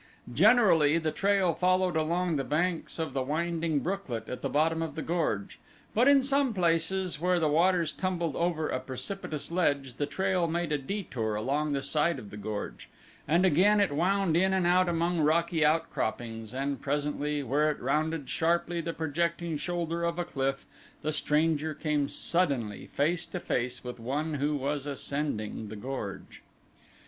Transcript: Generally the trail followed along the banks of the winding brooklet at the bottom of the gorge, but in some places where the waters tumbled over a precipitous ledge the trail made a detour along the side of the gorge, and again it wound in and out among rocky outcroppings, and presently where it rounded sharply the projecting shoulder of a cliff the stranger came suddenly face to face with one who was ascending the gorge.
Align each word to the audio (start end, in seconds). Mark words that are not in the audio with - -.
Generally 0.33 0.97
the 0.97 1.11
trail 1.11 1.53
followed 1.53 1.95
along 1.95 2.35
the 2.35 2.43
banks 2.43 2.97
of 2.97 3.13
the 3.13 3.21
winding 3.21 3.81
brooklet 3.81 4.27
at 4.27 4.41
the 4.41 4.49
bottom 4.49 4.81
of 4.81 4.95
the 4.95 5.03
gorge, 5.03 5.59
but 5.93 6.07
in 6.07 6.23
some 6.23 6.55
places 6.55 7.21
where 7.21 7.39
the 7.39 7.47
waters 7.47 7.91
tumbled 7.91 8.35
over 8.35 8.67
a 8.67 8.79
precipitous 8.79 9.51
ledge 9.51 9.93
the 9.97 10.07
trail 10.07 10.47
made 10.47 10.71
a 10.71 10.77
detour 10.79 11.35
along 11.35 11.71
the 11.73 11.83
side 11.83 12.17
of 12.17 12.31
the 12.31 12.37
gorge, 12.37 12.89
and 13.27 13.45
again 13.45 13.79
it 13.79 13.91
wound 13.91 14.35
in 14.35 14.53
and 14.53 14.65
out 14.65 14.89
among 14.89 15.19
rocky 15.21 15.63
outcroppings, 15.63 16.51
and 16.51 16.81
presently 16.81 17.43
where 17.43 17.69
it 17.69 17.79
rounded 17.79 18.27
sharply 18.27 18.81
the 18.81 18.93
projecting 18.93 19.55
shoulder 19.55 20.03
of 20.03 20.17
a 20.17 20.25
cliff 20.25 20.65
the 21.03 21.11
stranger 21.11 21.75
came 21.75 22.09
suddenly 22.09 22.87
face 22.87 23.27
to 23.27 23.39
face 23.39 23.83
with 23.83 23.99
one 23.99 24.33
who 24.33 24.55
was 24.55 24.87
ascending 24.87 25.67
the 25.67 25.75
gorge. 25.75 26.41